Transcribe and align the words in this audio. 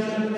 Thy 0.00 0.29